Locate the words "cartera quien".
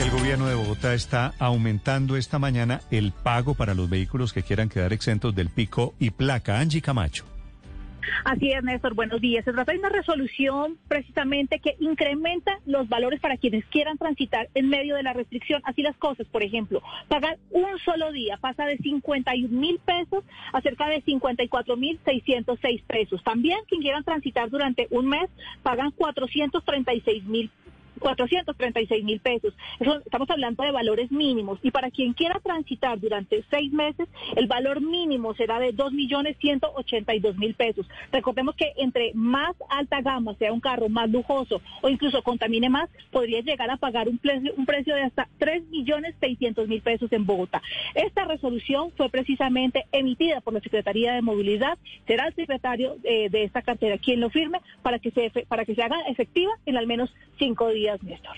53.62-54.20